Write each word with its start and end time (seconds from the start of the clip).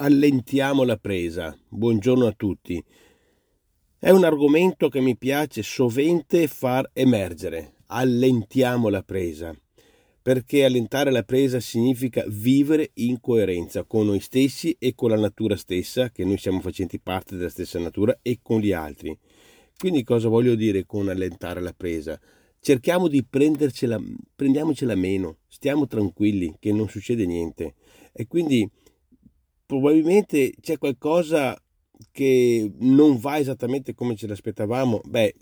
allentiamo 0.00 0.84
la 0.84 0.96
presa. 0.96 1.56
Buongiorno 1.68 2.26
a 2.26 2.32
tutti. 2.32 2.82
È 3.98 4.10
un 4.10 4.22
argomento 4.22 4.88
che 4.88 5.00
mi 5.00 5.16
piace 5.16 5.62
sovente 5.62 6.46
far 6.46 6.88
emergere. 6.92 7.78
Allentiamo 7.86 8.90
la 8.90 9.02
presa. 9.02 9.52
Perché 10.22 10.64
allentare 10.64 11.10
la 11.10 11.24
presa 11.24 11.58
significa 11.58 12.24
vivere 12.28 12.90
in 12.94 13.18
coerenza 13.18 13.82
con 13.82 14.06
noi 14.06 14.20
stessi 14.20 14.76
e 14.78 14.94
con 14.94 15.10
la 15.10 15.16
natura 15.16 15.56
stessa, 15.56 16.10
che 16.10 16.24
noi 16.24 16.38
siamo 16.38 16.60
facenti 16.60 17.00
parte 17.00 17.36
della 17.36 17.48
stessa 17.48 17.80
natura, 17.80 18.16
e 18.22 18.38
con 18.40 18.60
gli 18.60 18.72
altri. 18.72 19.18
Quindi 19.76 20.04
cosa 20.04 20.28
voglio 20.28 20.54
dire 20.54 20.86
con 20.86 21.08
allentare 21.08 21.60
la 21.60 21.74
presa? 21.76 22.20
Cerchiamo 22.60 23.08
di 23.08 23.24
prendercela, 23.24 24.00
prendiamocela 24.36 24.94
meno, 24.94 25.38
stiamo 25.48 25.88
tranquilli 25.88 26.54
che 26.60 26.72
non 26.72 26.88
succede 26.88 27.26
niente. 27.26 27.74
E 28.12 28.26
quindi 28.28 28.68
probabilmente 29.68 30.54
c'è 30.62 30.78
qualcosa 30.78 31.54
che 32.10 32.72
non 32.78 33.18
va 33.18 33.38
esattamente 33.38 33.94
come 33.94 34.16
ce 34.16 34.26
l'aspettavamo, 34.26 35.02
beh, 35.04 35.34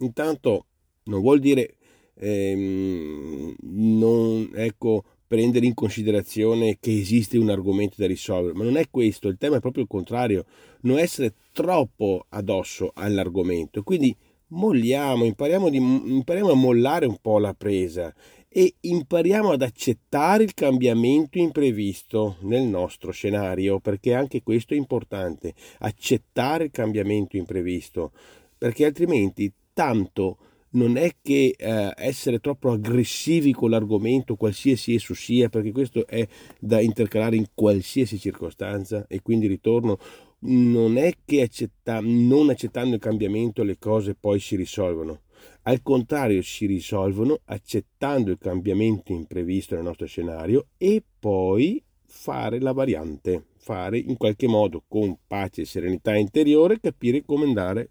intanto 0.00 0.66
non 1.04 1.20
vuol 1.20 1.38
dire 1.38 1.76
ehm, 2.14 3.54
non, 3.60 4.50
ecco, 4.56 5.04
prendere 5.24 5.66
in 5.66 5.74
considerazione 5.74 6.78
che 6.80 6.98
esiste 6.98 7.38
un 7.38 7.48
argomento 7.48 7.94
da 7.98 8.08
risolvere, 8.08 8.54
ma 8.54 8.64
non 8.64 8.76
è 8.76 8.90
questo, 8.90 9.28
il 9.28 9.38
tema 9.38 9.58
è 9.58 9.60
proprio 9.60 9.84
il 9.84 9.88
contrario, 9.88 10.46
non 10.80 10.98
essere 10.98 11.34
troppo 11.52 12.26
addosso 12.30 12.90
all'argomento, 12.92 13.84
quindi 13.84 14.16
molliamo, 14.48 15.24
impariamo, 15.24 15.70
di, 15.70 15.76
impariamo 15.76 16.50
a 16.50 16.56
mollare 16.56 17.06
un 17.06 17.18
po' 17.22 17.38
la 17.38 17.54
presa 17.54 18.12
e 18.52 18.74
impariamo 18.80 19.52
ad 19.52 19.62
accettare 19.62 20.42
il 20.42 20.54
cambiamento 20.54 21.38
imprevisto 21.38 22.36
nel 22.40 22.64
nostro 22.64 23.12
scenario, 23.12 23.78
perché 23.78 24.12
anche 24.12 24.42
questo 24.42 24.74
è 24.74 24.76
importante, 24.76 25.54
accettare 25.78 26.64
il 26.64 26.70
cambiamento 26.72 27.36
imprevisto, 27.36 28.10
perché 28.58 28.84
altrimenti 28.84 29.52
tanto 29.72 30.38
non 30.70 30.96
è 30.96 31.12
che 31.22 31.54
eh, 31.56 31.92
essere 31.96 32.40
troppo 32.40 32.72
aggressivi 32.72 33.52
con 33.52 33.70
l'argomento, 33.70 34.34
qualsiasi 34.34 34.94
esso 34.94 35.14
sia, 35.14 35.48
perché 35.48 35.70
questo 35.70 36.04
è 36.04 36.26
da 36.58 36.80
intercalare 36.80 37.36
in 37.36 37.46
qualsiasi 37.54 38.18
circostanza 38.18 39.06
e 39.08 39.22
quindi 39.22 39.46
ritorno 39.46 39.96
non 40.42 40.96
è 40.96 41.12
che 41.24 41.42
accetta, 41.42 42.00
non 42.02 42.50
accettando 42.50 42.96
il 42.96 43.00
cambiamento 43.00 43.62
le 43.62 43.78
cose 43.78 44.14
poi 44.14 44.40
si 44.40 44.56
risolvono 44.56 45.20
al 45.62 45.82
contrario, 45.82 46.40
si 46.42 46.66
risolvono 46.66 47.40
accettando 47.44 48.30
il 48.30 48.38
cambiamento 48.38 49.12
imprevisto 49.12 49.74
nel 49.74 49.84
nostro 49.84 50.06
scenario 50.06 50.68
e 50.78 51.02
poi 51.18 51.82
fare 52.06 52.60
la 52.60 52.72
variante, 52.72 53.44
fare 53.56 53.98
in 53.98 54.16
qualche 54.16 54.48
modo 54.48 54.82
con 54.88 55.16
pace 55.26 55.62
e 55.62 55.66
serenità 55.66 56.16
interiore 56.16 56.80
capire 56.80 57.24
come 57.24 57.44
andare 57.44 57.90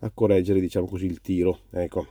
a 0.00 0.10
correggere, 0.12 0.60
diciamo 0.60 0.86
così, 0.86 1.06
il 1.06 1.20
tiro. 1.20 1.60
Ecco. 1.70 2.06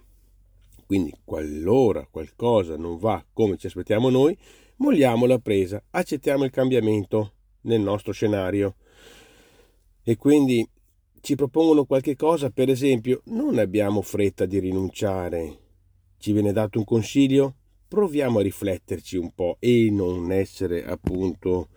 Quindi, 0.86 1.14
qualora 1.24 2.08
qualcosa 2.10 2.76
non 2.76 2.98
va 2.98 3.24
come 3.32 3.58
ci 3.58 3.68
aspettiamo 3.68 4.10
noi, 4.10 4.38
molliamo 4.78 5.26
la 5.26 5.40
presa, 5.40 5.82
accettiamo 5.90 6.44
il 6.44 6.52
cambiamento 6.52 7.34
nel 7.62 7.82
nostro 7.82 8.12
scenario. 8.14 8.76
E 10.04 10.16
quindi 10.16 10.68
ci 11.22 11.36
propongono 11.36 11.86
qualche 11.86 12.16
cosa, 12.16 12.50
per 12.50 12.70
esempio, 12.70 13.22
non 13.26 13.60
abbiamo 13.60 14.02
fretta 14.02 14.46
di 14.46 14.60
rinunciare. 14.60 15.58
Ci 16.18 16.34
viene 16.34 16.52
dato 16.52 16.80
un 16.80 16.84
consiglio? 16.84 17.56
Proviamo 17.88 18.40
a 18.40 18.42
rifletterci 18.42 19.18
un 19.18 19.32
po' 19.34 19.58
e 19.60 19.90
non 19.92 20.32
essere 20.32 20.84
appunto 20.86 21.68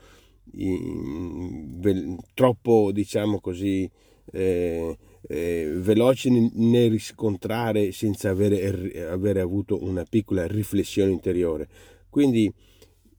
in, 0.53 2.17
troppo, 2.33 2.91
diciamo 2.93 3.41
così, 3.41 3.91
eh, 4.33 4.97
eh, 5.27 5.73
veloci 5.77 6.31
nel 6.55 6.91
riscontrare 6.91 7.93
senza 7.93 8.31
avere, 8.31 9.07
avere 9.07 9.41
avuto 9.41 9.83
una 9.83 10.05
piccola 10.05 10.47
riflessione 10.47 11.11
interiore. 11.11 11.69
Quindi 12.09 12.53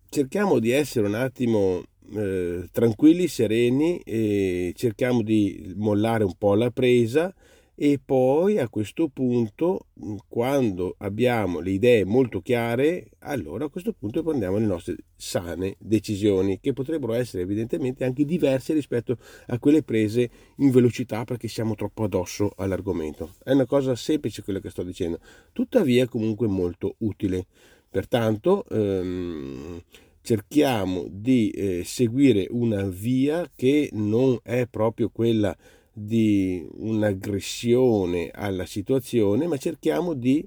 cerchiamo 0.10 0.60
di 0.60 0.72
essere 0.72 1.06
un 1.06 1.16
attimo 1.16 1.84
eh, 2.14 2.68
tranquilli, 2.72 3.28
sereni 3.28 4.00
e 4.00 4.74
cerchiamo 4.76 5.22
di 5.22 5.74
mollare 5.76 6.24
un 6.24 6.36
po' 6.38 6.56
la 6.56 6.72
presa. 6.72 7.34
E 7.78 8.00
poi 8.04 8.58
a 8.58 8.70
questo 8.70 9.10
punto 9.10 9.88
quando 10.30 10.96
abbiamo 11.00 11.60
le 11.60 11.72
idee 11.72 12.06
molto 12.06 12.40
chiare 12.40 13.10
allora 13.20 13.66
a 13.66 13.70
questo 13.70 13.92
punto 13.92 14.24
prendiamo 14.24 14.58
le 14.58 14.66
nostre 14.66 14.96
sane 15.18 15.76
decisioni 15.78 16.62
che 16.62 16.72
potrebbero 16.72 17.12
essere 17.12 17.44
evidentemente 17.44 18.06
anche 18.06 18.24
diverse 18.24 18.74
rispetto 18.74 19.18
a 19.48 19.60
quelle 19.60 19.84
prese 19.84 20.30
in 20.60 20.72
velocità 20.72 21.26
perché 21.26 21.50
siamo 21.50 21.76
troppo 21.76 22.06
addosso 22.06 22.54
all'argomento. 22.56 23.34
È 23.44 23.52
una 23.52 23.66
cosa 23.66 23.94
semplice 23.96 24.42
quello 24.42 24.60
che 24.62 24.70
sto 24.70 24.84
dicendo 24.84 25.20
tuttavia 25.52 26.08
comunque 26.08 26.48
molto 26.48 26.96
utile. 27.00 27.46
Pertanto 27.90 28.64
ehm, 28.70 29.82
cerchiamo 30.26 31.06
di 31.08 31.52
eh, 31.52 31.84
seguire 31.86 32.48
una 32.50 32.84
via 32.84 33.50
che 33.56 33.90
non 33.94 34.40
è 34.42 34.66
proprio 34.66 35.10
quella 35.10 35.56
di 35.94 36.68
un'aggressione 36.78 38.32
alla 38.34 38.66
situazione, 38.66 39.46
ma 39.46 39.58
cerchiamo 39.58 40.14
di 40.14 40.46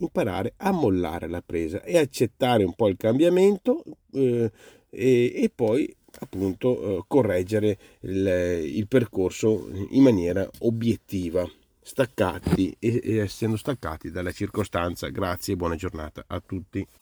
imparare 0.00 0.54
a 0.56 0.72
mollare 0.72 1.28
la 1.28 1.42
presa 1.42 1.82
e 1.82 1.96
accettare 1.96 2.64
un 2.64 2.74
po' 2.74 2.88
il 2.88 2.96
cambiamento 2.96 3.84
eh, 4.12 4.50
e, 4.90 5.32
e, 5.34 5.52
poi 5.54 5.94
appunto 6.18 6.98
eh, 6.98 7.04
correggere 7.06 7.78
il, 8.00 8.62
il, 8.64 8.88
percorso 8.88 9.70
in 9.90 10.02
maniera 10.02 10.48
obiettiva, 10.60 11.48
staccati 11.80 12.74
e, 12.80 13.00
e 13.02 13.18
essendo 13.18 13.56
staccati 13.56 14.10
dalla 14.10 14.32
circostanza. 14.32 15.08
Grazie 15.08 15.54
e 15.54 15.56
buona 15.56 15.76
giornata 15.76 16.24
a 16.26 16.40
tutti. 16.44 16.84